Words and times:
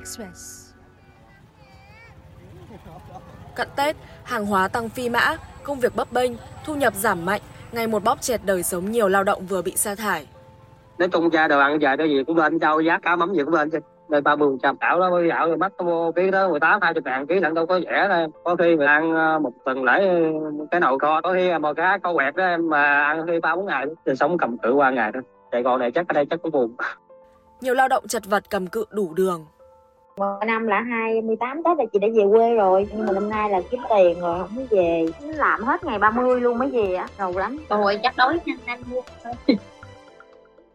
Express. 0.00 0.70
Cận 3.56 3.68
Tết, 3.76 3.96
hàng 4.24 4.46
hóa 4.46 4.68
tăng 4.68 4.88
phi 4.88 5.08
mã, 5.08 5.36
công 5.62 5.80
việc 5.80 5.96
bấp 5.96 6.12
bênh, 6.12 6.32
thu 6.64 6.74
nhập 6.74 6.94
giảm 6.94 7.26
mạnh, 7.26 7.40
ngày 7.72 7.86
một 7.86 8.04
bóp 8.04 8.20
chẹt 8.20 8.40
đời 8.44 8.62
sống 8.62 8.90
nhiều 8.90 9.08
lao 9.08 9.24
động 9.24 9.46
vừa 9.46 9.62
bị 9.62 9.76
sa 9.76 9.94
thải. 9.94 10.26
nói 10.98 11.08
chung 11.12 11.28
ra 11.30 11.48
đồ 11.48 11.58
ăn 11.58 11.78
giờ 11.80 11.96
cái 11.98 12.08
gì 12.08 12.24
cũng 12.26 12.36
lên 12.36 12.60
châu 12.60 12.80
giá 12.80 12.98
cá 12.98 13.16
mắm 13.16 13.32
gì 13.32 13.42
cũng 13.44 13.54
lên 13.54 13.70
chứ 13.70 13.78
lên 14.08 14.24
ba 14.24 14.36
mươi 14.36 14.56
trăm 14.62 14.76
đảo 14.80 15.00
đó 15.00 15.20
dạo 15.28 15.48
rồi 15.48 15.56
bắt 15.56 15.72
vô 15.78 16.12
ký 16.16 16.30
đó 16.30 16.48
mười 16.48 16.60
tám 16.60 16.80
hai 16.82 16.94
chục 16.94 17.04
ngàn 17.04 17.26
ký 17.26 17.40
lận 17.40 17.54
đâu 17.54 17.66
có 17.66 17.80
rẻ 17.80 18.08
đâu 18.08 18.28
có 18.44 18.56
khi 18.56 18.76
mình 18.76 18.86
ăn 18.86 19.14
ờ, 19.14 19.38
một 19.38 19.52
tuần 19.64 19.84
lễ 19.84 20.08
ờ, 20.08 20.14
cái 20.70 20.80
nồi 20.80 20.98
kho 20.98 21.20
có 21.20 21.32
khi 21.32 21.58
một 21.58 21.72
cá 21.76 21.98
câu 22.02 22.14
quẹt 22.14 22.36
đó 22.36 22.44
em 22.44 22.68
mà 22.70 23.02
ăn 23.02 23.26
khi 23.26 23.40
ba 23.40 23.56
bốn 23.56 23.66
ngày 23.66 23.86
thì 24.06 24.12
sống 24.16 24.38
cầm 24.38 24.58
cự 24.58 24.72
qua 24.72 24.90
ngày 24.90 25.12
đó 25.12 25.20
Sài 25.52 25.62
Gòn 25.62 25.80
này 25.80 25.90
chắc 25.90 26.08
ở 26.08 26.12
đây 26.12 26.26
chắc 26.30 26.40
có 26.42 26.50
buồn 26.50 26.76
Nhiều 27.60 27.74
lao 27.74 27.88
động 27.88 28.04
chật 28.08 28.22
vật 28.26 28.44
cầm 28.50 28.66
cự 28.66 28.84
đủ 28.90 29.14
đường. 29.14 29.46
Mỗi 30.20 30.44
năm 30.46 30.66
là 30.66 30.80
28 30.80 31.62
Tết 31.64 31.78
là 31.78 31.84
chị 31.92 31.98
đã 31.98 32.08
về 32.14 32.24
quê 32.30 32.54
rồi 32.54 32.86
Nhưng 32.92 33.06
mà 33.06 33.12
năm 33.12 33.28
nay 33.28 33.50
là 33.50 33.60
kiếm 33.70 33.80
tiền 33.90 34.20
rồi 34.20 34.38
không 34.38 34.56
có 34.56 34.62
về 34.70 35.06
Làm 35.20 35.64
hết 35.64 35.84
ngày 35.84 35.98
30 35.98 36.40
luôn 36.40 36.58
mới 36.58 36.70
về 36.70 36.94
á 36.94 37.08
Rầu 37.18 37.38
lắm 37.38 37.58
Rồi 37.68 37.98
chắc 38.02 38.16
đói 38.16 38.38
nhanh 38.46 38.58
nhanh 38.66 38.82
luôn 38.90 39.04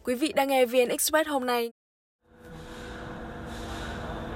Quý 0.03 0.15
vị 0.15 0.33
đang 0.35 0.47
nghe 0.47 0.65
VN 0.65 0.89
Express 0.89 1.29
hôm 1.29 1.45
nay. 1.45 1.71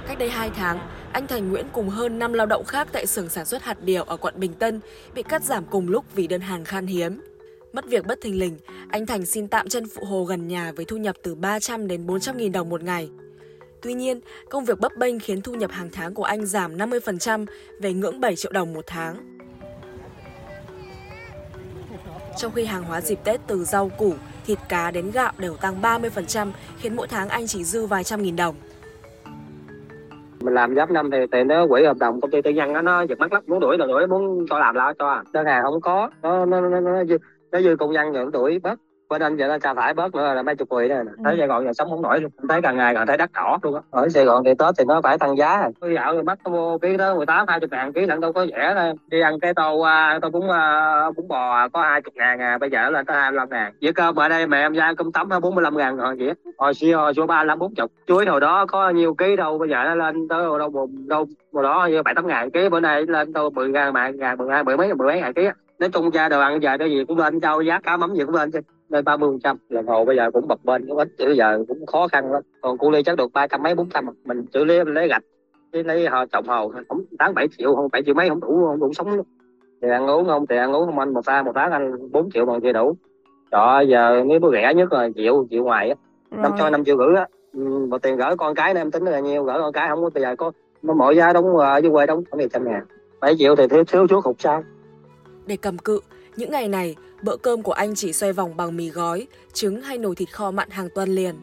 Cách 0.08 0.20
đây 0.20 0.30
2 0.30 0.50
tháng, 0.56 0.80
anh 1.12 1.28
Thành 1.28 1.52
Nguyễn 1.52 1.66
cùng 1.72 1.90
hơn 1.90 2.20
5 2.20 2.34
lao 2.34 2.46
động 2.46 2.64
khác 2.64 2.88
tại 2.92 3.06
xưởng 3.06 3.30
sản 3.30 3.46
xuất 3.46 3.64
hạt 3.64 3.78
điều 3.84 4.04
ở 4.04 4.18
quận 4.18 4.34
Bình 4.38 4.54
Tân 4.54 4.80
bị 5.16 5.24
cắt 5.24 5.44
giảm 5.44 5.64
cùng 5.70 5.90
lúc 5.90 6.06
vì 6.16 6.28
đơn 6.28 6.42
hàng 6.42 6.66
khan 6.66 6.88
hiếm. 6.88 7.22
Mất 7.74 7.86
việc 7.86 8.08
bất 8.08 8.22
thình 8.22 8.40
lình, 8.40 8.58
anh 8.90 9.06
Thành 9.06 9.26
xin 9.26 9.48
tạm 9.48 9.70
chân 9.70 9.84
phụ 9.96 10.06
hồ 10.06 10.24
gần 10.24 10.48
nhà 10.48 10.72
với 10.76 10.86
thu 10.86 10.98
nhập 10.98 11.16
từ 11.24 11.36
300 11.36 11.88
đến 11.88 12.08
400 12.08 12.38
nghìn 12.38 12.52
đồng 12.52 12.70
một 12.70 12.84
ngày. 12.84 13.10
Tuy 13.82 13.94
nhiên, 13.94 14.20
công 14.50 14.66
việc 14.66 14.80
bấp 14.80 14.92
bênh 14.98 15.20
khiến 15.20 15.42
thu 15.42 15.54
nhập 15.54 15.72
hàng 15.72 15.90
tháng 15.94 16.14
của 16.14 16.24
anh 16.24 16.46
giảm 16.46 16.78
50% 16.78 17.46
về 17.80 17.94
ngưỡng 17.94 18.20
7 18.20 18.36
triệu 18.36 18.52
đồng 18.52 18.74
một 18.74 18.84
tháng. 18.88 19.16
Trong 22.38 22.52
khi 22.52 22.66
hàng 22.66 22.84
hóa 22.84 23.02
dịp 23.02 23.20
Tết 23.24 23.40
từ 23.48 23.64
rau 23.64 23.90
củ, 23.90 24.14
thịt 24.46 24.60
cá 24.70 24.92
đến 24.92 25.12
gạo 25.14 25.32
đều 25.38 25.56
tăng 25.56 25.82
30%, 25.82 26.52
khiến 26.78 26.96
mỗi 26.96 27.08
tháng 27.08 27.30
anh 27.30 27.48
chỉ 27.48 27.64
dư 27.64 27.86
vài 27.86 28.04
trăm 28.04 28.22
nghìn 28.22 28.36
đồng. 28.36 28.56
mình 30.42 30.54
làm 30.54 30.76
giáp 30.76 30.92
năm 30.92 31.10
thì 31.12 31.18
tiền 31.32 31.48
nó 31.48 31.68
quỹ 31.68 31.84
hợp 31.86 31.98
đồng 32.00 32.22
công 32.22 32.32
ty 32.32 32.42
tư 32.42 32.52
nhân 32.52 32.74
đó, 32.74 32.82
nó 32.82 33.02
giật 33.02 33.20
mắt 33.20 33.34
lắm 33.34 33.44
muốn 33.48 33.60
đuổi 33.60 33.78
là 33.78 33.86
đuổi 33.86 34.08
muốn 34.08 34.46
cho 34.50 34.60
làm 34.60 34.76
là 34.76 34.94
cho 35.00 35.08
à. 35.10 35.24
đơn 35.34 35.46
hàng 35.46 35.64
không 35.64 35.82
có 35.82 36.10
nó 36.22 36.46
nó 36.46 36.62
nó, 36.62 36.70
nó, 36.70 36.80
nó, 36.80 37.06
dư, 37.06 37.18
nó 37.52 37.62
dư 37.62 37.76
công 37.76 37.92
nhân 37.92 38.14
rồi 38.14 38.26
nó 38.26 38.32
đuổi 38.32 38.60
bớt 38.64 38.80
bên 39.10 39.22
anh 39.22 39.38
giờ 39.38 39.48
nó 39.48 39.58
sa 39.64 39.74
thải 39.74 39.94
bớt 39.94 40.16
nữa 40.16 40.34
là 40.34 40.42
mấy 40.42 40.56
chục 40.56 40.68
đây 40.72 40.90
nè 40.90 41.12
thấy 41.24 41.36
Sài 41.38 41.48
Gòn 41.48 41.66
giờ 41.66 41.74
sống 41.74 41.90
không 41.90 42.02
nổi 42.02 42.22
luôn. 42.22 42.32
Thấy 42.50 42.62
càng 42.62 42.78
ngày 42.78 42.96
càng 42.96 43.08
thấy 43.08 43.18
đắt 43.18 43.30
đỏ 43.34 43.58
luôn 43.62 43.76
á. 43.76 43.82
Ở 43.92 44.10
Sài 44.10 44.26
Gòn 44.26 44.44
thì 44.44 44.52
Tết 44.60 44.76
thì 44.78 44.84
nó 44.88 45.02
phải 45.02 45.18
tăng 45.18 45.38
giá. 45.38 45.62
Rồi 45.62 45.72
Bây 45.82 45.94
dạo 45.94 46.14
rồi 46.14 46.24
bắt 46.24 46.40
vô 46.44 46.78
ký 46.82 46.98
đó 46.98 47.16
mười 47.16 47.26
tám 47.26 47.46
hai 47.48 47.60
chục 47.60 47.70
ngàn 47.72 47.94
ký 47.94 48.06
lận 48.06 48.22
đâu 48.22 48.34
có 48.34 48.46
rẻ 48.46 48.74
đâu. 48.76 48.94
Đi 49.08 49.22
ăn 49.22 49.40
cái 49.40 49.54
tô 49.54 49.74
uh, 49.74 50.22
tô 50.22 50.30
bún 50.30 50.42
uh, 50.42 51.16
bún 51.18 51.28
bò 51.28 51.68
có 51.68 51.82
hai 51.82 52.02
chục 52.02 52.14
ngàn 52.16 52.40
à 52.42 52.58
bây 52.58 52.70
giờ 52.70 52.90
lên 52.90 53.06
tới 53.06 53.18
hai 53.18 53.32
mươi 53.32 53.38
lăm 53.38 53.50
ngàn. 53.50 53.74
Dĩa 53.82 53.92
cơm 53.92 54.16
ở 54.16 54.30
đây 54.30 54.48
mẹ 54.48 54.62
em 54.62 54.74
ra 54.74 54.94
cơm 54.98 55.12
tấm 55.12 55.30
bốn 55.42 55.56
mươi 55.56 55.64
lăm 55.64 55.78
ngàn 55.78 55.98
rồi 55.98 56.16
dĩa 56.20 56.34
hồi 56.58 56.74
xưa 56.74 56.96
hồi 56.96 57.14
xưa 57.14 57.26
ba 57.26 57.44
năm 57.44 57.60
bốn 57.60 57.76
chục. 57.76 57.92
Chuối 58.08 58.26
hồi 58.26 58.40
đó 58.40 58.66
có 58.66 58.90
nhiêu 58.90 59.14
ký 59.14 59.36
đâu 59.36 59.58
bây 59.58 59.70
giờ 59.70 59.84
nó 59.84 59.96
lên 59.96 60.28
tới 60.28 60.44
đâu 60.44 60.58
đâu 60.58 60.90
đâu 61.08 61.28
đâu 61.54 61.64
đó 61.64 61.88
như 61.92 62.04
bảy 62.04 62.14
tám 62.16 62.28
ngàn 62.28 62.52
ký 62.52 62.70
bữa 62.70 62.80
nay 62.80 63.06
lên 63.08 63.34
đâu 63.34 63.50
mười 63.50 63.70
ngàn 63.70 63.94
mạng 63.94 64.18
ngàn 64.18 64.38
mười 64.38 64.50
hai 64.50 64.64
mười 64.64 64.78
mấy 64.78 64.94
mười 64.94 65.08
mấy 65.08 65.22
ngàn 65.22 65.34
ký 65.34 65.46
á. 65.46 65.54
nói 65.80 65.90
chung 65.90 66.10
ra 66.10 66.30
đồ 66.30 66.40
ăn 66.40 66.64
giờ 66.64 66.78
cái 66.78 66.90
gì 66.90 67.06
cũng 67.08 67.18
lên 67.18 67.42
châu 67.42 67.62
giá 67.62 67.80
cá 67.80 67.98
mắm 67.98 68.14
gì 68.14 68.24
cũng 68.26 68.36
lên 68.36 68.52
chứ 68.52 68.60
lên 68.90 69.06
ba 69.06 69.18
mươi 69.18 69.30
phần 69.30 69.40
trăm 69.40 69.58
lần 69.70 69.86
hồ 69.88 70.06
bây 70.06 70.16
giờ 70.16 70.32
cũng 70.32 70.48
bập 70.48 70.66
bên 70.66 70.88
cũng 70.88 70.98
ít 70.98 71.08
bây 71.18 71.38
giờ 71.38 71.64
cũng 71.68 71.86
khó 71.86 72.08
khăn 72.08 72.32
lắm. 72.32 72.44
Còn 72.62 72.78
cu 72.78 72.92
ly 72.92 73.04
chắc 73.04 73.18
được 73.18 73.34
ba 73.34 73.48
trăm 73.48 73.64
mấy 73.64 73.76
bốn 73.76 73.90
trăm. 73.90 74.06
Mình 74.26 74.46
xử 74.54 74.64
lý 74.64 74.84
mình 74.84 74.94
lấy 74.94 75.08
gạch 75.08 75.24
với 75.74 75.84
lấy 75.84 76.08
hồ 76.08 76.26
trồng 76.32 76.48
hồ. 76.48 76.72
Không 76.90 77.04
tháng 77.20 77.34
bảy 77.34 77.48
triệu 77.58 77.76
không 77.76 77.88
bảy 77.92 78.04
triệu 78.04 78.16
mấy 78.16 78.30
không 78.30 78.40
đủ 78.40 78.66
không 78.68 78.80
đủ 78.80 78.94
sống 78.94 79.16
luôn 79.16 79.26
thì 79.82 79.90
ăn 79.90 80.10
uống 80.10 80.26
không 80.26 80.48
thì 80.48 80.58
ăn 80.58 80.76
uống 80.76 80.86
không 80.86 81.00
anh 81.00 81.14
một 81.14 81.22
tháng 81.26 81.46
một 81.46 81.52
tháng 81.56 81.72
anh 81.72 82.12
bốn 82.12 82.32
triệu 82.32 82.46
bằng 82.46 82.62
chưa 82.62 82.72
đủ. 82.72 82.96
Trời 83.52 83.62
ơi, 83.62 83.88
giờ 83.88 84.24
nếu 84.28 84.40
có 84.40 84.52
rẻ 84.52 84.74
nhất 84.74 84.94
là 84.94 85.10
triệu 85.16 85.48
triệu 85.50 85.64
ngoài 85.64 85.90
á. 85.90 85.96
Năm 86.32 86.52
cho 86.58 86.70
năm 86.70 86.86
triệu 86.86 86.98
rưỡi 86.98 87.16
á. 87.16 87.28
Ừ, 87.54 87.60
một 87.90 88.02
tiền 88.02 88.18
gửi 88.18 88.36
con 88.38 88.56
cái 88.56 88.74
này 88.74 88.82
em 88.82 88.92
tính 88.92 89.06
là 89.06 89.20
nhiêu 89.20 89.44
gửi 89.44 89.56
con 89.60 89.74
cái 89.74 89.90
không 89.90 90.04
có 90.04 90.10
bây 90.14 90.24
giờ 90.24 90.36
có 90.36 90.52
nó 90.82 90.94
mọi 90.94 91.16
giá 91.16 91.34
đóng 91.34 91.58
ở 91.58 91.78
dưới 91.78 91.92
quê 91.92 92.06
đóng 92.06 92.24
khoảng 92.32 92.50
trăm 92.50 92.64
ngàn. 92.66 92.86
Bảy 93.22 93.36
triệu 93.38 93.56
thì 93.56 93.68
thiếu 93.68 93.84
thiếu 93.84 94.08
chút 94.08 94.26
hụt 94.26 94.36
sao? 94.40 94.64
Để 95.48 95.58
cầm 95.62 95.78
cự, 95.78 96.00
những 96.40 96.52
ngày 96.52 96.68
này, 96.68 96.96
bữa 97.22 97.38
cơm 97.38 97.62
của 97.62 97.72
anh 97.72 97.96
chỉ 97.96 98.14
xoay 98.14 98.34
vòng 98.34 98.58
bằng 98.58 98.78
mì 98.78 98.90
gói, 98.90 99.28
trứng 99.54 99.82
hay 99.82 99.98
nồi 99.98 100.16
thịt 100.16 100.30
kho 100.32 100.52
mặn 100.52 100.70
hàng 100.70 100.88
tuần 100.96 101.10
liền. 101.10 101.36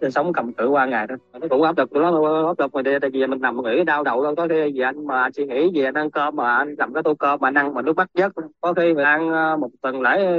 Tôi 0.00 0.10
sống 0.10 0.32
cầm 0.32 0.52
cự 0.52 0.68
qua 0.68 0.86
ngày 0.86 1.06
đó 1.06 1.14
nó 1.40 1.46
cũng 1.50 1.62
áp 1.62 1.78
lực 1.78 1.92
nó 1.92 2.46
áp 2.46 2.58
lực 2.58 2.74
mà 2.74 2.82
đi 2.82 2.90
tại 3.00 3.10
vì 3.10 3.26
mình 3.26 3.40
nằm 3.40 3.62
nghĩ 3.62 3.84
đau 3.84 4.02
đầu 4.02 4.22
đâu 4.22 4.34
có 4.34 4.48
khi 4.50 4.72
gì 4.72 4.80
anh 4.80 5.06
mà 5.06 5.28
suy 5.36 5.46
nghĩ 5.46 5.70
về 5.74 5.84
anh 5.84 5.94
ăn 5.94 6.10
cơm 6.10 6.36
mà 6.36 6.56
anh 6.56 6.76
cầm 6.76 6.94
cái 6.94 7.02
tô 7.02 7.14
cơm 7.14 7.40
mà 7.40 7.48
anh 7.48 7.54
ăn 7.54 7.74
mà 7.74 7.82
nước 7.82 7.96
mắt 7.96 8.10
giấc 8.14 8.32
có 8.60 8.72
khi 8.72 8.94
mình 8.94 9.04
ăn 9.04 9.32
ờ, 9.32 9.56
một 9.56 9.68
tuần 9.82 10.02
lễ 10.02 10.24
ờ, 10.26 10.32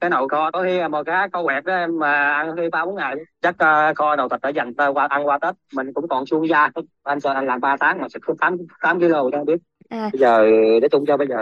cái 0.00 0.10
nồi 0.10 0.28
kho 0.28 0.50
có 0.50 0.62
khi 0.62 0.88
một 0.90 1.02
cái 1.06 1.28
câu 1.28 1.44
quẹt 1.44 1.64
đó 1.64 1.74
em 1.74 1.98
mà 1.98 2.32
ăn 2.32 2.56
khi 2.56 2.68
ba 2.72 2.84
bốn 2.84 2.94
ngày. 2.94 3.14
Chắc 3.42 3.58
ờ, 3.58 3.94
kho 3.94 4.16
đầu 4.16 4.28
thịt 4.28 4.40
đã 4.42 4.48
dành 4.48 4.74
tới 4.74 4.90
qua 4.92 5.06
ăn 5.10 5.26
qua 5.26 5.38
tết 5.38 5.54
mình 5.74 5.92
cũng 5.92 6.08
còn 6.08 6.26
xuông 6.26 6.48
da 6.48 6.70
anh 7.02 7.20
sợ 7.20 7.32
anh 7.32 7.46
làm 7.46 7.60
3 7.60 7.76
tháng 7.80 8.00
mà 8.00 8.08
sẽ 8.08 8.18
tám 8.38 8.56
tám 8.82 9.00
kg 9.00 9.12
cho 9.32 9.44
biết. 9.46 9.60
À. 9.88 10.10
bây 10.12 10.20
giờ 10.20 10.46
nói 10.80 10.88
chung 10.90 11.06
cho 11.06 11.16
bây 11.16 11.26
giờ 11.26 11.36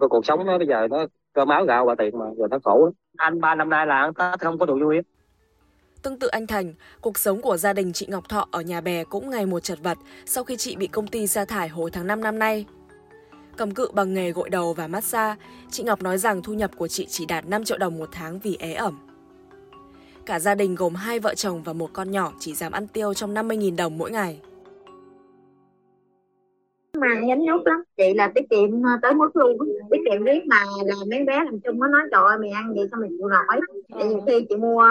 cái 0.00 0.08
cuộc 0.10 0.26
sống 0.26 0.46
nó 0.46 0.58
bây 0.58 0.66
giờ 0.66 0.88
nó 0.90 1.06
cơm 1.40 1.48
áo 1.48 1.64
gạo 1.64 1.86
và 1.86 1.94
tiền 1.94 2.18
mà 2.18 2.26
giờ 2.36 2.46
nó 2.50 2.58
khổ 2.64 2.84
lắm. 2.84 2.92
anh 3.16 3.40
ba 3.40 3.54
năm 3.54 3.70
nay 3.70 3.86
là 3.86 3.98
ăn 3.98 4.14
tết 4.14 4.40
không 4.40 4.58
có 4.58 4.66
đủ 4.66 4.78
vui. 4.82 5.00
Tương 6.02 6.18
tự 6.18 6.28
anh 6.28 6.46
Thành, 6.46 6.74
cuộc 7.00 7.18
sống 7.18 7.40
của 7.40 7.56
gia 7.56 7.72
đình 7.72 7.92
chị 7.92 8.06
Ngọc 8.10 8.28
Thọ 8.28 8.48
ở 8.50 8.60
nhà 8.60 8.80
bè 8.80 9.04
cũng 9.04 9.30
ngày 9.30 9.46
một 9.46 9.60
chật 9.60 9.78
vật 9.82 9.98
sau 10.26 10.44
khi 10.44 10.56
chị 10.56 10.76
bị 10.76 10.86
công 10.86 11.06
ty 11.06 11.26
sa 11.26 11.44
thải 11.44 11.68
hồi 11.68 11.90
tháng 11.90 12.06
5 12.06 12.20
năm 12.20 12.38
nay. 12.38 12.66
Cầm 13.56 13.70
cự 13.70 13.88
bằng 13.94 14.14
nghề 14.14 14.32
gội 14.32 14.50
đầu 14.50 14.74
và 14.74 14.88
massage, 14.88 15.40
chị 15.70 15.82
Ngọc 15.82 16.02
nói 16.02 16.18
rằng 16.18 16.42
thu 16.42 16.54
nhập 16.54 16.70
của 16.76 16.88
chị 16.88 17.06
chỉ 17.06 17.26
đạt 17.26 17.46
5 17.48 17.64
triệu 17.64 17.78
đồng 17.78 17.98
một 17.98 18.08
tháng 18.12 18.38
vì 18.38 18.56
ế 18.60 18.72
ẩm. 18.74 18.98
Cả 20.26 20.38
gia 20.38 20.54
đình 20.54 20.74
gồm 20.74 20.94
hai 20.94 21.18
vợ 21.18 21.34
chồng 21.34 21.62
và 21.62 21.72
một 21.72 21.90
con 21.92 22.10
nhỏ 22.10 22.32
chỉ 22.38 22.54
dám 22.54 22.72
ăn 22.72 22.86
tiêu 22.86 23.14
trong 23.14 23.34
50.000 23.34 23.76
đồng 23.76 23.98
mỗi 23.98 24.10
ngày. 24.10 24.40
mà 27.00 27.08
nhánh 27.22 27.44
nhút 27.44 27.60
lắm 27.64 27.82
chị 27.96 28.14
là 28.14 28.32
tiết 28.34 28.50
kiệm 28.50 28.82
ờ, 28.82 28.90
tới 29.02 29.14
mức 29.14 29.36
luôn 29.36 29.58
tiết 29.90 29.99
kiệm 30.10 30.24
riết 30.24 30.46
mà 30.46 30.64
là 30.84 30.94
mấy 31.10 31.24
bé 31.24 31.44
làm 31.44 31.60
chung 31.60 31.80
nó 31.80 31.88
nói 31.88 32.02
trời 32.12 32.22
ơi 32.28 32.38
mày 32.40 32.50
ăn 32.50 32.74
gì 32.74 32.80
sao 32.90 33.00
mày 33.00 33.10
chịu 33.18 33.28
nổi? 33.28 33.60
Tại 33.94 34.08
nhiều 34.08 34.20
khi 34.26 34.46
chị 34.48 34.56
mua 34.56 34.82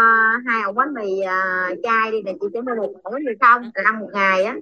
hai 0.46 0.64
ổ 0.64 0.72
bánh 0.72 0.94
mì 0.94 1.22
à, 1.22 1.70
chai 1.84 2.12
đi 2.12 2.22
là 2.26 2.32
chị 2.42 2.48
sẽ 2.54 2.62
mua 2.62 2.76
một 2.76 2.94
ổ 3.04 3.12
bánh 3.12 3.24
mì 3.26 3.32
không 3.40 3.62
là 3.76 3.84
ăn 3.86 4.00
một 4.00 4.10
ngày 4.14 4.44
á 4.44 4.56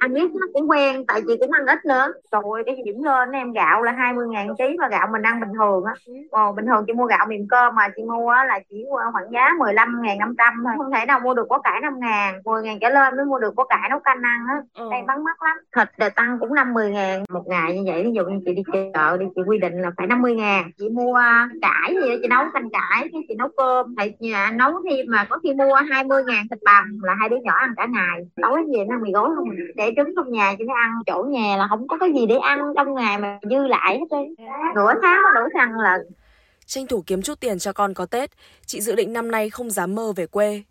ăn 0.00 0.14
biết 0.14 0.30
nó 0.34 0.46
cũng 0.54 0.70
quen 0.70 1.04
tại 1.08 1.20
chị 1.26 1.36
cũng 1.40 1.50
ăn 1.50 1.66
ít 1.66 1.84
nữa 1.84 2.12
rồi 2.32 2.64
đi 2.66 2.72
điểm 2.84 3.02
lên 3.02 3.30
em 3.32 3.52
gạo 3.52 3.82
là 3.82 3.92
20 3.92 4.26
ngàn 4.28 4.48
ký 4.58 4.76
mà 4.78 4.88
gạo 4.88 5.08
mình 5.12 5.22
ăn 5.22 5.40
bình 5.40 5.50
thường 5.58 5.84
á. 5.84 5.94
Còn 6.30 6.56
bình 6.56 6.66
thường 6.66 6.84
chị 6.86 6.92
mua 6.92 7.06
gạo 7.06 7.26
mềm 7.28 7.40
cơm 7.50 7.74
mà 7.74 7.88
chị 7.96 8.02
mua 8.02 8.28
á 8.28 8.44
là 8.44 8.60
chỉ 8.70 8.84
khoảng 9.12 9.32
giá 9.32 9.48
15 9.58 10.02
ngàn 10.02 10.18
500 10.18 10.54
thôi. 10.64 10.74
Không 10.76 10.92
thể 10.92 11.06
nào 11.06 11.20
mua 11.20 11.34
được 11.34 11.46
có 11.48 11.58
cải 11.58 11.80
5 11.80 12.00
ngàn 12.00 12.40
10 12.44 12.62
ngàn 12.62 12.78
trở 12.80 12.88
lên 12.88 13.16
mới 13.16 13.26
mua 13.26 13.38
được 13.38 13.54
có 13.56 13.64
cải 13.64 13.88
nấu 13.90 14.00
canh 14.00 14.22
ăn 14.22 14.46
á. 14.48 14.84
Đây 14.90 15.00
bán 15.06 15.24
mắc 15.24 15.42
lắm. 15.42 15.56
Thịt 15.76 15.88
là 15.96 16.08
tăng 16.08 16.38
cũng 16.40 16.54
50 16.54 16.90
ngàn 16.90 17.24
một 17.30 17.42
ngày 17.46 17.78
như 17.78 17.92
vậy 17.92 18.04
ví 18.04 18.10
dụ 18.12 18.24
như 18.24 18.40
chị 18.44 18.54
đi 18.54 18.62
chợ 18.94 19.16
đi 19.16 19.26
chị 19.34 19.42
quy 19.46 19.58
định 19.58 19.82
là 19.82 19.90
phải 19.96 20.06
50 20.06 20.34
ngàn. 20.34 20.70
Chị 20.78 20.88
mua 20.88 21.20
cải 21.62 21.94
gì 22.02 22.08
đó, 22.10 22.16
chị 22.22 22.28
nấu 22.28 22.44
canh 22.52 22.70
cải 22.70 23.08
cái 23.12 23.22
chị 23.28 23.34
nấu 23.38 23.48
cơm. 23.56 23.94
Thì 23.98 24.12
nhà 24.18 24.50
nấu 24.50 24.72
thêm 24.90 25.06
mà 25.08 25.26
có 25.30 25.38
khi 25.42 25.54
mua 25.54 25.74
20 25.90 26.24
ngàn 26.24 26.44
thịt 26.50 26.58
bằm 26.64 26.98
là 27.02 27.14
hai 27.14 27.28
đứa 27.28 27.38
nhỏ 27.42 27.54
ăn 27.54 27.74
cả 27.76 27.86
ngày. 27.86 28.20
Tối 28.42 28.58
về 28.74 28.84
nó 28.88 28.96
mì 29.02 29.12
gói 29.12 29.30
không 29.36 29.48
à. 29.50 29.56
Để 29.90 30.04
trứng 30.04 30.14
trong 30.16 30.32
nhà 30.32 30.54
chị 30.58 30.64
nó 30.64 30.74
ăn. 30.74 30.90
Chỗ 31.06 31.22
nhà 31.22 31.56
là 31.56 31.66
không 31.70 31.88
có 31.88 31.98
cái 31.98 32.12
gì 32.12 32.26
để 32.26 32.36
ăn 32.36 32.58
trong 32.76 32.94
ngày 32.94 33.18
mà 33.18 33.38
dư 33.50 33.66
lại 33.66 33.98
hết 33.98 34.06
trơn. 34.10 34.46
Nửa 34.74 34.92
tháng 35.02 35.22
nó 35.22 35.40
đổi 35.40 35.48
xăng 35.54 35.72
là 35.78 35.98
Tranh 36.66 36.86
thủ 36.86 37.02
kiếm 37.06 37.22
chút 37.22 37.40
tiền 37.40 37.58
cho 37.58 37.72
con 37.72 37.94
có 37.94 38.06
Tết, 38.06 38.30
chị 38.66 38.80
dự 38.80 38.94
định 38.94 39.12
năm 39.12 39.30
nay 39.30 39.50
không 39.50 39.70
dám 39.70 39.94
mơ 39.94 40.12
về 40.16 40.26
quê. 40.26 40.62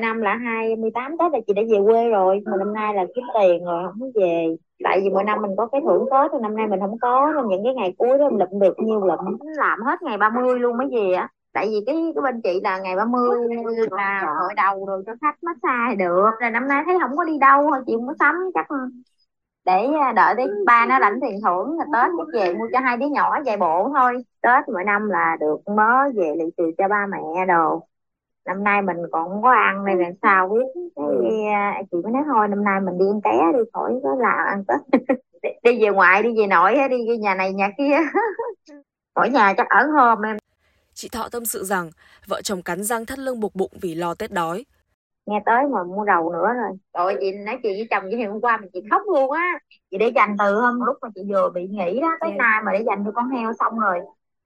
Năm 0.00 0.20
là 0.20 0.34
28 0.34 1.16
Tết 1.18 1.32
là 1.32 1.38
chị 1.46 1.52
đã 1.52 1.62
về 1.70 1.78
quê 1.86 2.08
rồi 2.08 2.40
mà 2.46 2.56
năm 2.58 2.72
nay 2.72 2.94
là 2.94 3.04
kiếm 3.14 3.24
tiền 3.34 3.64
rồi 3.64 3.84
không 3.86 4.00
có 4.00 4.20
về. 4.20 4.56
Tại 4.84 5.00
vì 5.02 5.10
mỗi 5.10 5.24
năm 5.24 5.42
mình 5.42 5.50
có 5.56 5.66
cái 5.66 5.80
thưởng 5.84 6.06
Tết 6.10 6.30
thì 6.32 6.38
năm 6.42 6.56
nay 6.56 6.66
mình 6.66 6.80
không 6.80 6.98
có 6.98 7.32
nên 7.36 7.48
những 7.48 7.64
cái 7.64 7.74
ngày 7.74 7.94
cuối 7.98 8.18
đó 8.18 8.30
mình 8.30 8.38
lụm 8.38 8.60
được 8.60 8.74
nhiêu 8.78 9.00
lụm 9.00 9.38
làm 9.56 9.80
hết 9.82 10.02
ngày 10.02 10.18
30 10.18 10.58
luôn 10.58 10.76
mới 10.76 10.86
về 10.92 11.12
á 11.14 11.28
tại 11.52 11.66
vì 11.70 11.80
cái 11.86 12.12
cái 12.14 12.22
bên 12.22 12.40
chị 12.40 12.60
là 12.64 12.78
ngày 12.78 12.96
30 12.96 13.38
là 13.90 14.34
hội 14.40 14.54
đầu 14.56 14.86
rồi 14.86 15.02
cho 15.06 15.12
khách 15.20 15.36
massage 15.42 15.90
thì 15.90 15.96
được. 15.96 16.30
Rồi 16.40 16.50
năm 16.50 16.68
nay 16.68 16.82
thấy 16.86 16.98
không 17.00 17.16
có 17.16 17.24
đi 17.24 17.38
đâu 17.38 17.70
thôi 17.70 17.80
chị 17.86 17.92
không 17.96 18.06
có 18.06 18.14
sắm. 18.18 18.34
Chắc 18.54 18.66
để 19.64 19.86
à, 20.00 20.12
đợi 20.12 20.34
đến 20.34 20.64
ba 20.66 20.86
nó 20.86 20.98
lãnh 20.98 21.18
tiền 21.20 21.38
thưởng 21.44 21.78
là 21.78 21.84
Tết 21.92 22.10
chắc 22.18 22.26
về 22.34 22.54
mua 22.54 22.68
cho 22.72 22.80
hai 22.80 22.96
đứa 22.96 23.06
nhỏ 23.06 23.42
chạy 23.44 23.56
bộ 23.56 23.90
thôi. 23.94 24.24
Tết 24.42 24.68
mỗi 24.68 24.84
năm 24.84 25.08
là 25.10 25.36
được 25.40 25.68
mớ 25.76 26.10
về 26.14 26.34
lì 26.38 26.44
xì 26.56 26.64
cho 26.78 26.88
ba 26.88 27.06
mẹ 27.10 27.46
đồ. 27.46 27.82
Năm 28.46 28.64
nay 28.64 28.82
mình 28.82 28.96
còn 29.12 29.28
không 29.28 29.42
có 29.42 29.50
ăn 29.50 29.84
nên 29.84 29.98
làm 29.98 30.12
sao 30.22 30.48
biết. 30.48 30.90
Cái 30.96 31.46
à, 31.52 31.82
chị 31.90 31.98
mới 32.02 32.12
nói 32.12 32.22
thôi 32.26 32.48
năm 32.48 32.64
nay 32.64 32.80
mình 32.80 32.98
đi 32.98 33.06
ăn 33.06 33.20
té 33.24 33.52
đi 33.52 33.58
khỏi 33.72 34.00
có 34.02 34.16
là 34.18 34.32
ăn 34.32 34.64
tết. 34.68 35.00
Đi, 35.42 35.50
đi 35.62 35.82
về 35.84 35.90
ngoại 35.90 36.22
đi 36.22 36.28
về 36.38 36.46
nội 36.46 36.74
đi 36.90 37.08
về 37.08 37.16
nhà 37.16 37.34
này 37.34 37.52
nhà 37.52 37.70
kia. 37.78 37.96
Mỗi 39.16 39.30
nhà 39.30 39.54
chắc 39.56 39.68
ở 39.68 39.86
hôm 39.86 40.26
em 40.26 40.36
Chị 41.00 41.08
Thọ 41.08 41.28
tâm 41.28 41.44
sự 41.44 41.64
rằng 41.64 41.90
vợ 42.26 42.42
chồng 42.42 42.62
cắn 42.62 42.82
răng 42.84 43.06
thắt 43.06 43.18
lưng 43.18 43.40
buộc 43.40 43.54
bụng 43.54 43.72
vì 43.80 43.94
lo 43.94 44.14
Tết 44.14 44.32
đói. 44.32 44.64
nghe 45.26 45.42
tới 45.46 45.64
mà 45.72 45.84
mua 45.84 46.04
đầu 46.04 46.32
nữa 46.32 46.48
rồi 46.54 46.70
rồi 46.94 47.16
chị 47.20 47.32
nói 47.32 47.58
chuyện 47.62 47.72
với 47.72 47.86
chồng 47.90 48.04
chị 48.10 48.24
hôm 48.24 48.40
qua 48.40 48.56
mà 48.56 48.66
chị 48.72 48.80
khóc 48.90 49.02
luôn 49.12 49.32
á 49.32 49.58
chị 49.90 49.98
để 49.98 50.08
dành 50.14 50.36
từ 50.38 50.60
hôm 50.60 50.80
lúc 50.86 50.96
mà 51.02 51.08
chị 51.14 51.20
vừa 51.30 51.50
bị 51.54 51.66
nghỉ 51.66 52.00
đó 52.00 52.08
tới 52.20 52.30
nay 52.38 52.62
mà 52.64 52.72
để 52.72 52.84
dành 52.86 53.04
cho 53.04 53.12
con 53.14 53.28
heo 53.28 53.52
xong 53.60 53.78
rồi 53.78 53.98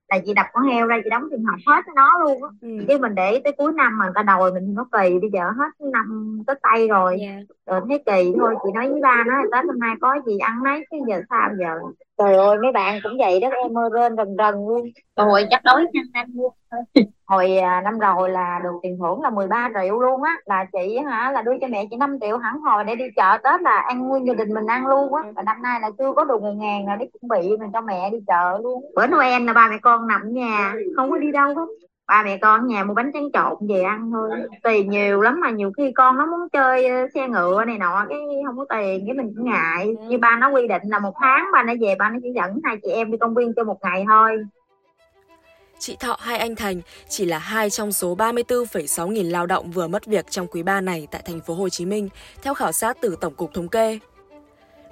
là 0.07 0.19
chị 0.25 0.33
đập 0.33 0.45
con 0.53 0.63
heo 0.63 0.87
ra 0.87 0.97
chị 1.03 1.09
đóng 1.09 1.23
tiền 1.31 1.43
học 1.43 1.59
hết 1.67 1.81
cho 1.85 1.91
nó 1.95 2.09
luôn 2.23 2.43
á 2.43 2.49
ừ. 2.61 2.69
chứ 2.87 2.97
mình 2.97 3.15
để 3.15 3.41
tới 3.43 3.53
cuối 3.57 3.71
năm 3.73 3.97
mà 3.97 4.05
người 4.05 4.13
ta 4.15 4.23
đòi 4.23 4.53
mình 4.53 4.73
nó 4.73 4.85
kỳ 4.91 5.19
bây 5.19 5.29
giờ 5.33 5.43
hết 5.57 5.85
năm 5.91 6.39
tới 6.47 6.55
tay 6.61 6.87
rồi 6.87 7.17
yeah. 7.19 7.43
rồi 7.65 7.81
thấy 7.89 8.03
kỳ 8.05 8.33
thôi 8.39 8.55
chị 8.63 8.69
nói 8.75 8.89
với 8.91 9.01
ba 9.01 9.23
nó 9.27 9.35
tết 9.51 9.65
hôm 9.65 9.79
nay 9.79 9.95
có 10.01 10.15
gì 10.25 10.37
ăn 10.37 10.63
mấy 10.63 10.85
chứ 10.91 10.97
giờ 11.07 11.21
sao 11.29 11.49
giờ 11.59 11.79
trời 12.17 12.35
ơi 12.35 12.57
mấy 12.63 12.71
bạn 12.71 12.99
cũng 13.03 13.17
vậy 13.19 13.39
đó 13.39 13.49
em 13.49 13.77
ơi 13.77 13.89
rên 13.93 14.15
rần 14.17 14.35
rần 14.37 14.53
luôn. 14.67 14.89
Rồi 15.15 15.45
chắc 15.49 15.63
đói 15.63 15.85
nhanh 15.93 16.05
nhanh 16.13 16.27
luôn. 16.33 16.53
Hồi 17.25 17.57
à, 17.57 17.81
năm 17.81 17.99
rồi 17.99 18.29
là 18.29 18.59
được 18.63 18.79
tiền 18.83 18.97
thưởng 18.99 19.21
là 19.21 19.29
13 19.29 19.69
triệu 19.81 19.99
luôn 19.99 20.23
á. 20.23 20.35
Là 20.45 20.65
chị 20.73 20.97
hả 20.97 21.31
là 21.31 21.41
đưa 21.41 21.51
cho 21.61 21.67
mẹ 21.67 21.85
chị 21.89 21.97
5 21.97 22.17
triệu 22.21 22.37
hẳn 22.37 22.59
hồi 22.59 22.83
để 22.83 22.95
đi 22.95 23.05
chợ 23.15 23.37
tết 23.43 23.61
là 23.61 23.77
ăn 23.77 24.07
nguyên 24.07 24.27
gia 24.27 24.33
đình 24.33 24.53
mình 24.53 24.65
ăn 24.67 24.87
luôn 24.87 25.13
á. 25.13 25.23
Và 25.35 25.43
năm 25.43 25.61
nay 25.61 25.79
là 25.79 25.89
chưa 25.97 26.13
có 26.15 26.23
được 26.23 26.41
10 26.41 26.55
ngàn 26.55 26.85
là 26.87 26.95
để 26.95 27.07
chuẩn 27.13 27.29
bị 27.29 27.57
mình 27.57 27.69
cho 27.73 27.81
mẹ 27.81 28.09
đi 28.09 28.17
chợ 28.27 28.59
luôn. 28.63 28.85
Bữa 28.95 29.07
noel 29.07 29.43
là 29.43 29.53
ba 29.53 29.67
mẹ 29.69 29.77
con 29.81 30.07
nằm 30.07 30.33
nhà 30.33 30.73
không 30.95 31.11
có 31.11 31.17
đi 31.17 31.31
đâu 31.31 31.55
hết 31.55 31.65
ba 32.07 32.23
mẹ 32.23 32.37
con 32.37 32.61
ở 32.61 32.65
nhà 32.67 32.83
mua 32.83 32.93
bánh 32.93 33.11
tráng 33.13 33.31
trộn 33.33 33.67
về 33.67 33.81
ăn 33.81 34.11
thôi. 34.13 34.29
Tiền 34.63 34.89
nhiều 34.89 35.21
lắm 35.21 35.39
mà 35.41 35.49
nhiều 35.49 35.71
khi 35.77 35.91
con 35.95 36.17
nó 36.17 36.25
muốn 36.25 36.49
chơi 36.49 36.87
ờ, 36.87 37.07
xe 37.13 37.27
ngựa 37.27 37.65
này 37.65 37.77
nọ 37.77 38.05
cái 38.09 38.19
không 38.45 38.57
có 38.57 38.65
tiền 38.69 39.05
cái 39.07 39.15
mình 39.15 39.33
cũng 39.35 39.45
ngại. 39.45 39.95
như 40.09 40.17
ba 40.17 40.37
nó 40.37 40.49
quy 40.49 40.67
định 40.67 40.81
là 40.85 40.99
một 40.99 41.13
tháng 41.21 41.45
ba 41.53 41.63
nó 41.63 41.73
về 41.81 41.95
ba 41.99 42.09
nó 42.09 42.19
chỉ 42.23 42.29
dẫn 42.35 42.59
hai 42.63 42.77
chị 42.83 42.89
em 42.89 43.11
đi 43.11 43.17
công 43.17 43.35
viên 43.35 43.53
chơi 43.55 43.65
một 43.65 43.77
ngày 43.81 44.05
thôi. 44.07 44.45
Chị 45.79 45.97
Thọ 45.99 46.17
hay 46.19 46.37
anh 46.37 46.55
Thành 46.55 46.81
chỉ 47.09 47.25
là 47.25 47.39
hai 47.39 47.69
trong 47.69 47.91
số 47.91 48.15
34,6 48.15 49.07
nghìn 49.07 49.29
lao 49.29 49.45
động 49.45 49.71
vừa 49.71 49.87
mất 49.87 50.05
việc 50.05 50.25
trong 50.29 50.47
quý 50.47 50.63
3 50.63 50.81
này 50.81 51.07
tại 51.11 51.21
thành 51.25 51.39
phố 51.39 51.53
Hồ 51.53 51.69
Chí 51.69 51.85
Minh, 51.85 52.09
theo 52.43 52.53
khảo 52.53 52.71
sát 52.71 52.97
từ 53.01 53.17
Tổng 53.21 53.33
cục 53.33 53.53
Thống 53.53 53.67
kê. 53.67 53.99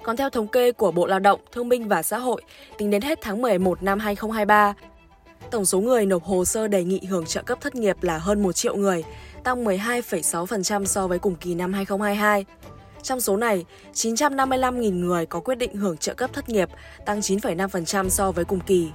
Còn 0.02 0.16
theo 0.16 0.30
thống 0.30 0.48
kê 0.48 0.72
của 0.72 0.90
Bộ 0.90 1.06
Lao 1.06 1.18
động, 1.18 1.40
Thương 1.52 1.68
binh 1.68 1.88
và 1.88 2.02
Xã 2.02 2.18
hội, 2.18 2.42
tính 2.78 2.90
đến 2.90 3.02
hết 3.02 3.18
tháng 3.22 3.42
11 3.42 3.82
năm 3.82 3.98
2023, 3.98 4.74
tổng 5.50 5.66
số 5.66 5.80
người 5.80 6.06
nộp 6.06 6.24
hồ 6.24 6.44
sơ 6.44 6.68
đề 6.68 6.84
nghị 6.84 7.00
hưởng 7.08 7.26
trợ 7.26 7.42
cấp 7.42 7.58
thất 7.60 7.74
nghiệp 7.74 8.02
là 8.02 8.18
hơn 8.18 8.42
1 8.42 8.52
triệu 8.52 8.76
người, 8.76 9.04
tăng 9.44 9.64
12,6% 9.64 10.84
so 10.84 11.06
với 11.06 11.18
cùng 11.18 11.34
kỳ 11.34 11.54
năm 11.54 11.72
2022. 11.72 12.44
Trong 13.02 13.20
số 13.20 13.36
này, 13.36 13.64
955.000 13.94 15.00
người 15.00 15.26
có 15.26 15.40
quyết 15.40 15.54
định 15.54 15.74
hưởng 15.74 15.96
trợ 15.96 16.14
cấp 16.14 16.30
thất 16.32 16.48
nghiệp, 16.48 16.68
tăng 17.06 17.20
9,5% 17.20 18.08
so 18.08 18.32
với 18.32 18.44
cùng 18.44 18.60
kỳ. 18.60 18.90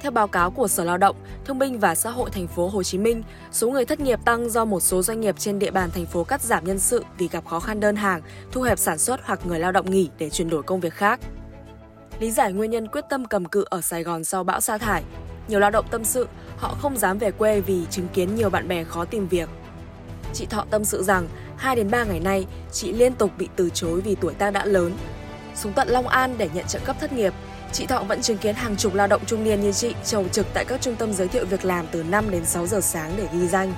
Theo 0.00 0.10
báo 0.10 0.28
cáo 0.28 0.50
của 0.50 0.68
Sở 0.68 0.84
Lao 0.84 0.98
động, 0.98 1.16
Thương 1.44 1.58
binh 1.58 1.78
và 1.78 1.94
Xã 1.94 2.10
hội 2.10 2.30
thành 2.30 2.46
phố 2.46 2.68
Hồ 2.68 2.82
Chí 2.82 2.98
Minh, 2.98 3.22
số 3.52 3.70
người 3.70 3.84
thất 3.84 4.00
nghiệp 4.00 4.20
tăng 4.24 4.50
do 4.50 4.64
một 4.64 4.80
số 4.80 5.02
doanh 5.02 5.20
nghiệp 5.20 5.34
trên 5.38 5.58
địa 5.58 5.70
bàn 5.70 5.90
thành 5.90 6.06
phố 6.06 6.24
cắt 6.24 6.42
giảm 6.42 6.64
nhân 6.64 6.78
sự 6.78 7.04
vì 7.18 7.28
gặp 7.28 7.46
khó 7.46 7.60
khăn 7.60 7.80
đơn 7.80 7.96
hàng, 7.96 8.22
thu 8.52 8.62
hẹp 8.62 8.78
sản 8.78 8.98
xuất 8.98 9.20
hoặc 9.24 9.46
người 9.46 9.58
lao 9.58 9.72
động 9.72 9.90
nghỉ 9.90 10.10
để 10.18 10.30
chuyển 10.30 10.50
đổi 10.50 10.62
công 10.62 10.80
việc 10.80 10.94
khác. 10.94 11.20
Lý 12.20 12.30
giải 12.30 12.52
nguyên 12.52 12.70
nhân 12.70 12.88
quyết 12.88 13.04
tâm 13.10 13.24
cầm 13.24 13.44
cự 13.44 13.64
ở 13.70 13.80
Sài 13.80 14.02
Gòn 14.02 14.24
sau 14.24 14.44
bão 14.44 14.60
sa 14.60 14.78
thải, 14.78 15.02
nhiều 15.48 15.60
lao 15.60 15.70
động 15.70 15.86
tâm 15.90 16.04
sự 16.04 16.28
họ 16.56 16.76
không 16.80 16.96
dám 16.96 17.18
về 17.18 17.30
quê 17.30 17.60
vì 17.60 17.86
chứng 17.90 18.08
kiến 18.08 18.34
nhiều 18.34 18.50
bạn 18.50 18.68
bè 18.68 18.84
khó 18.84 19.04
tìm 19.04 19.28
việc. 19.28 19.48
Chị 20.32 20.46
Thọ 20.46 20.64
tâm 20.70 20.84
sự 20.84 21.02
rằng 21.02 21.28
2 21.56 21.76
đến 21.76 21.90
3 21.90 22.04
ngày 22.04 22.20
nay, 22.20 22.46
chị 22.72 22.92
liên 22.92 23.12
tục 23.12 23.30
bị 23.38 23.48
từ 23.56 23.70
chối 23.70 24.00
vì 24.00 24.14
tuổi 24.14 24.34
tác 24.34 24.50
đã 24.50 24.64
lớn. 24.64 24.92
Xuống 25.54 25.72
tận 25.72 25.88
Long 25.88 26.08
An 26.08 26.34
để 26.38 26.48
nhận 26.54 26.66
trợ 26.66 26.78
cấp 26.84 26.96
thất 27.00 27.12
nghiệp, 27.12 27.32
Chị 27.72 27.86
Thọ 27.86 28.02
vẫn 28.08 28.22
chứng 28.22 28.38
kiến 28.38 28.54
hàng 28.54 28.76
chục 28.76 28.94
lao 28.94 29.06
động 29.06 29.22
trung 29.26 29.44
niên 29.44 29.60
như 29.60 29.72
chị 29.72 29.94
chầu 30.04 30.28
trực 30.28 30.46
tại 30.54 30.64
các 30.68 30.80
trung 30.80 30.94
tâm 30.98 31.12
giới 31.12 31.28
thiệu 31.28 31.44
việc 31.50 31.64
làm 31.64 31.84
từ 31.92 32.04
5 32.10 32.24
đến 32.30 32.44
6 32.44 32.66
giờ 32.66 32.80
sáng 32.80 33.10
để 33.16 33.28
ghi 33.32 33.46
danh. 33.46 33.72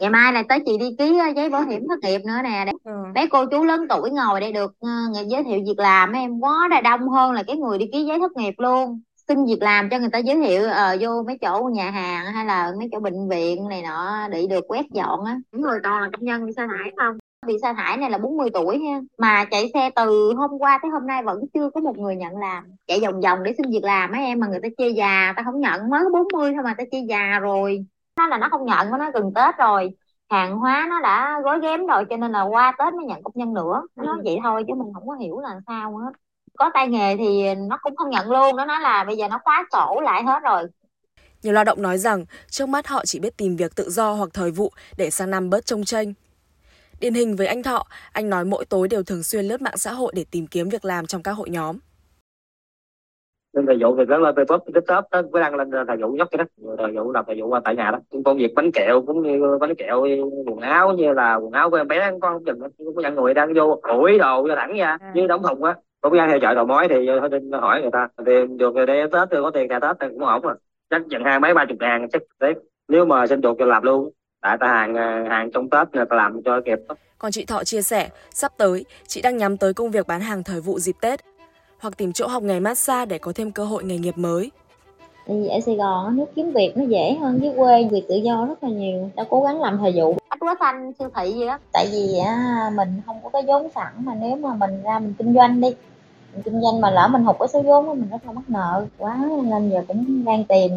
Ngày 0.00 0.10
mai 0.10 0.32
này 0.32 0.44
tới 0.48 0.58
chị 0.66 0.78
đi 0.78 0.96
ký 0.98 1.18
ờ, 1.18 1.26
giấy 1.36 1.50
bảo 1.50 1.62
hiểm 1.62 1.82
thất 1.88 1.98
nghiệp 2.02 2.20
nữa 2.24 2.40
nè. 2.44 2.72
Ừ. 2.84 2.92
Bé 3.14 3.26
cô 3.30 3.44
chú 3.50 3.64
lớn 3.64 3.80
tuổi 3.88 4.10
ngồi 4.10 4.40
đây 4.40 4.52
được 4.52 4.72
uh, 4.86 5.28
giới 5.30 5.44
thiệu 5.44 5.58
việc 5.66 5.78
làm 5.78 6.12
em 6.12 6.40
quá 6.40 6.68
là 6.70 6.80
đông 6.80 7.08
hơn 7.08 7.32
là 7.32 7.42
cái 7.42 7.56
người 7.56 7.78
đi 7.78 7.86
ký 7.92 8.04
giấy 8.04 8.18
thất 8.18 8.32
nghiệp 8.36 8.54
luôn. 8.58 9.00
Xin 9.28 9.44
việc 9.44 9.62
làm 9.62 9.90
cho 9.90 9.98
người 9.98 10.10
ta 10.12 10.18
giới 10.18 10.36
thiệu 10.36 10.62
uh, 10.62 11.00
vô 11.00 11.22
mấy 11.26 11.38
chỗ 11.38 11.70
nhà 11.72 11.90
hàng 11.90 12.26
hay 12.26 12.44
là 12.44 12.72
mấy 12.78 12.88
chỗ 12.92 13.00
bệnh 13.00 13.28
viện 13.28 13.68
này 13.68 13.82
nọ 13.82 14.28
để 14.30 14.46
được 14.50 14.64
quét 14.68 14.86
dọn 14.90 15.24
á. 15.24 15.36
Những 15.52 15.60
người 15.60 15.78
còn 15.84 16.02
là 16.02 16.08
công 16.12 16.24
nhân 16.24 16.46
đi 16.46 16.52
sa 16.56 16.66
thải 16.66 16.92
không? 16.96 17.18
bị 17.46 17.54
sa 17.62 17.72
thải 17.72 17.96
này 17.96 18.10
là 18.10 18.18
40 18.18 18.50
tuổi 18.54 18.78
ha. 18.78 19.00
Mà 19.18 19.44
chạy 19.44 19.70
xe 19.74 19.90
từ 19.96 20.32
hôm 20.36 20.50
qua 20.58 20.78
tới 20.82 20.90
hôm 20.90 21.06
nay 21.06 21.22
vẫn 21.22 21.44
chưa 21.54 21.70
có 21.70 21.80
một 21.80 21.98
người 21.98 22.16
nhận 22.16 22.36
làm. 22.36 22.64
Chạy 22.86 23.00
vòng 23.00 23.20
vòng 23.20 23.42
để 23.42 23.52
xin 23.58 23.70
việc 23.70 23.84
làm 23.84 24.12
mấy 24.12 24.24
em 24.24 24.40
mà 24.40 24.46
người 24.46 24.60
ta 24.62 24.68
chê 24.78 24.88
già 24.88 25.32
ta 25.36 25.42
không 25.42 25.60
nhận. 25.60 25.90
Mới 25.90 26.02
40 26.12 26.52
thôi 26.54 26.64
mà 26.64 26.74
ta 26.78 26.84
chê 26.92 26.98
già 27.08 27.38
rồi. 27.38 27.86
Nó 28.18 28.26
là 28.26 28.38
nó 28.38 28.48
không 28.50 28.66
nhận 28.66 28.90
nó 28.90 29.10
gần 29.10 29.32
tết 29.34 29.56
rồi. 29.58 29.90
Hàng 30.30 30.56
hóa 30.56 30.86
nó 30.90 31.00
đã 31.00 31.40
gói 31.44 31.60
ghém 31.60 31.86
rồi 31.86 32.04
cho 32.10 32.16
nên 32.16 32.32
là 32.32 32.42
qua 32.42 32.72
tết 32.78 32.94
mới 32.94 33.06
nhận 33.06 33.22
công 33.22 33.32
nhân 33.34 33.54
nữa. 33.54 33.82
Nó 33.96 34.04
nói 34.04 34.16
vậy 34.24 34.38
thôi 34.42 34.64
chứ 34.68 34.74
mình 34.74 34.92
không 34.94 35.08
có 35.08 35.14
hiểu 35.14 35.40
là 35.40 35.60
sao 35.66 35.96
hết 35.96 36.12
có 36.58 36.70
tay 36.74 36.88
nghề 36.88 37.16
thì 37.16 37.54
nó 37.54 37.78
cũng 37.82 37.96
không 37.96 38.10
nhận 38.10 38.30
luôn. 38.30 38.56
Nó 38.56 38.64
nói 38.64 38.80
là 38.80 39.04
bây 39.04 39.16
giờ 39.16 39.28
nó 39.28 39.40
khóa 39.44 39.64
sổ 39.72 40.00
lại 40.04 40.22
hết 40.22 40.40
rồi. 40.44 40.64
Nhiều 41.42 41.52
lao 41.52 41.64
động 41.64 41.82
nói 41.82 41.98
rằng 41.98 42.24
trước 42.48 42.68
mắt 42.68 42.86
họ 42.86 43.02
chỉ 43.04 43.18
biết 43.20 43.36
tìm 43.36 43.56
việc 43.56 43.74
tự 43.76 43.90
do 43.90 44.12
hoặc 44.12 44.28
thời 44.34 44.50
vụ 44.50 44.72
để 44.98 45.10
sang 45.10 45.30
năm 45.30 45.50
bớt 45.50 45.66
trông 45.66 45.84
tranh 45.84 46.12
Điển 47.00 47.14
hình 47.14 47.36
với 47.36 47.46
anh 47.46 47.62
Thọ, 47.62 47.86
anh 48.12 48.30
nói 48.30 48.44
mỗi 48.44 48.64
tối 48.64 48.88
đều 48.88 49.02
thường 49.02 49.22
xuyên 49.22 49.44
lướt 49.44 49.62
mạng 49.62 49.76
xã 49.76 49.92
hội 49.92 50.12
để 50.16 50.24
tìm 50.30 50.46
kiếm 50.46 50.68
việc 50.68 50.84
làm 50.84 51.06
trong 51.06 51.22
các 51.22 51.32
hội 51.32 51.50
nhóm. 51.50 51.76
nên 53.54 53.66
thời 53.66 53.76
vụ 53.80 53.96
thì 53.96 54.04
rất 54.04 54.18
là 54.18 54.30
Facebook, 54.30 54.58
TikTok 54.74 55.04
đó 55.10 55.22
với 55.32 55.42
đăng 55.42 55.54
lên 55.54 55.70
thời 55.88 55.96
vụ 55.96 56.12
nhóc 56.12 56.28
cái 56.30 56.38
đó. 56.38 56.44
Thời 56.78 56.92
vụ 56.92 57.12
làm 57.12 57.24
thời 57.26 57.40
vụ 57.40 57.54
tại 57.64 57.76
nhà 57.76 57.90
đó. 57.90 57.98
Công 58.24 58.36
việc 58.36 58.54
bánh 58.54 58.72
kẹo 58.72 59.02
cũng 59.06 59.22
như 59.22 59.58
bánh 59.60 59.74
kẹo 59.74 60.06
quần 60.46 60.60
áo 60.60 60.92
như 60.92 61.12
là 61.12 61.34
quần 61.34 61.52
áo 61.52 61.70
của 61.70 61.76
em 61.76 61.88
bé 61.88 62.12
con 62.22 62.44
chừng 62.44 62.60
có 62.60 63.02
nhận 63.02 63.14
người 63.14 63.34
đang 63.34 63.54
vô 63.54 63.80
ủi 63.82 64.18
đồ 64.18 64.48
cho 64.48 64.56
thẳng 64.56 64.76
ra 64.78 64.98
với 65.14 65.26
đóng 65.28 65.42
thùng 65.42 65.64
á 65.64 65.74
cũng 66.04 66.12
ra 66.12 66.26
theo 66.28 66.38
chợ 66.40 66.54
đầu 66.54 66.66
mối 66.66 66.86
thì 66.88 66.96
thôi 67.20 67.28
nên 67.30 67.52
hỏi 67.52 67.80
người 67.80 67.90
ta. 67.92 68.08
Thì 68.26 68.32
được 68.56 68.74
rồi 68.74 68.86
đây 68.86 69.02
tết 69.12 69.28
tôi 69.30 69.42
có 69.42 69.50
tiền 69.50 69.68
cà 69.68 69.78
tết 69.78 69.96
thì 70.00 70.06
cũng 70.10 70.26
ổn 70.26 70.42
rồi. 70.42 70.54
Chắc 70.90 71.02
chừng 71.10 71.24
hai 71.24 71.40
mấy 71.40 71.54
ba 71.54 71.64
chục 71.68 71.78
ngàn 71.80 72.08
chắc 72.12 72.22
tiếp 72.40 72.52
nếu 72.88 73.04
mà 73.04 73.26
xin 73.26 73.42
chuột 73.42 73.56
cho 73.58 73.64
làm 73.64 73.82
luôn. 73.82 74.10
Tại 74.40 74.56
ta 74.60 74.66
hàng 74.66 74.94
ờ, 74.94 75.24
hàng 75.28 75.50
trong 75.50 75.70
Tết 75.70 75.94
người 75.94 76.04
ta 76.10 76.16
làm 76.16 76.42
cho 76.44 76.60
kịp. 76.64 76.78
Còn 77.18 77.32
chị 77.32 77.44
Thọ 77.44 77.64
chia 77.64 77.82
sẻ, 77.82 78.08
sắp 78.30 78.52
tới 78.56 78.84
chị 79.06 79.22
đang 79.22 79.36
nhắm 79.36 79.56
tới 79.56 79.74
công 79.74 79.90
việc 79.90 80.06
bán 80.06 80.20
hàng 80.20 80.42
thời 80.42 80.60
vụ 80.60 80.78
dịp 80.78 80.96
Tết 81.00 81.20
hoặc 81.80 81.96
tìm 81.96 82.12
chỗ 82.12 82.26
học 82.26 82.42
nghề 82.42 82.60
massage 82.60 83.06
để 83.06 83.18
có 83.18 83.32
thêm 83.34 83.50
cơ 83.50 83.64
hội 83.64 83.84
nghề 83.84 83.98
nghiệp 83.98 84.18
mới. 84.18 84.50
Thì 85.26 85.48
ở 85.48 85.60
Sài 85.66 85.76
Gòn 85.76 86.16
nước 86.16 86.26
kiếm 86.34 86.50
việc 86.50 86.72
nó 86.76 86.84
dễ 86.84 87.16
hơn 87.20 87.38
với 87.40 87.52
quê 87.56 87.88
việc 87.92 88.04
tự 88.08 88.14
do 88.14 88.46
rất 88.48 88.64
là 88.64 88.70
nhiều 88.70 89.10
đã 89.16 89.24
cố 89.30 89.42
gắng 89.42 89.60
làm 89.60 89.78
thời 89.78 89.92
vụ. 89.96 90.16
Ách 90.28 90.38
quá 90.40 90.56
xanh 90.60 90.92
siêu 90.98 91.08
thị 91.14 91.32
gì 91.32 91.46
đó. 91.46 91.58
Tại 91.72 91.86
vì 91.92 92.18
á, 92.26 92.70
mình 92.76 92.88
không 93.06 93.16
có 93.22 93.30
cái 93.32 93.42
vốn 93.46 93.68
sẵn 93.74 93.92
mà 93.98 94.12
nếu 94.20 94.36
mà 94.36 94.54
mình 94.54 94.82
ra 94.82 94.98
mình 94.98 95.14
kinh 95.18 95.34
doanh 95.34 95.60
đi 95.60 95.68
mình 96.34 96.42
kinh 96.42 96.60
doanh 96.62 96.80
mà 96.80 96.90
lỡ 96.90 97.08
mình 97.08 97.24
hụt 97.24 97.36
cái 97.38 97.48
số 97.48 97.62
vốn 97.62 97.86
mình 97.86 98.08
rất 98.10 98.26
là 98.26 98.32
mắc 98.32 98.44
nợ 98.48 98.86
quá 98.98 99.28
nên 99.50 99.70
giờ 99.70 99.82
cũng 99.88 100.24
đang 100.24 100.44
tìm 100.44 100.70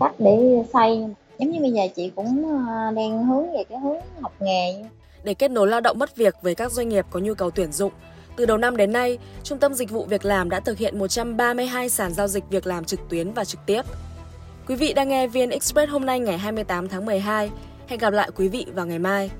cách 0.00 0.14
để 0.18 0.64
xây 0.72 1.06
giống 1.38 1.50
như 1.50 1.60
bây 1.60 1.72
giờ 1.72 1.82
chị 1.96 2.10
cũng 2.16 2.44
ờ, 2.68 2.90
đang 2.90 3.26
hướng 3.26 3.52
về 3.52 3.64
cái 3.68 3.78
hướng 3.78 3.96
học 4.20 4.32
nghề 4.40 4.84
để 5.24 5.34
kết 5.34 5.50
nối 5.50 5.68
lao 5.68 5.80
động 5.80 5.98
mất 5.98 6.16
việc 6.16 6.34
với 6.42 6.54
các 6.54 6.72
doanh 6.72 6.88
nghiệp 6.88 7.06
có 7.10 7.20
nhu 7.20 7.34
cầu 7.34 7.50
tuyển 7.50 7.72
dụng. 7.72 7.92
Từ 8.36 8.46
đầu 8.46 8.58
năm 8.58 8.76
đến 8.76 8.92
nay, 8.92 9.18
Trung 9.42 9.58
tâm 9.58 9.74
Dịch 9.74 9.90
vụ 9.90 10.04
Việc 10.04 10.24
làm 10.24 10.50
đã 10.50 10.60
thực 10.60 10.78
hiện 10.78 10.98
132 10.98 11.88
sàn 11.88 12.14
giao 12.14 12.28
dịch 12.28 12.44
việc 12.50 12.66
làm 12.66 12.84
trực 12.84 13.00
tuyến 13.08 13.32
và 13.32 13.44
trực 13.44 13.60
tiếp. 13.66 13.82
Quý 14.68 14.74
vị 14.74 14.92
đang 14.92 15.08
nghe 15.08 15.26
VN 15.26 15.50
Express 15.50 15.92
hôm 15.92 16.06
nay 16.06 16.20
ngày 16.20 16.38
28 16.38 16.88
tháng 16.88 17.06
12. 17.06 17.50
Hẹn 17.86 18.00
gặp 18.00 18.12
lại 18.12 18.30
quý 18.36 18.48
vị 18.48 18.66
vào 18.74 18.86
ngày 18.86 18.98
mai. 18.98 19.30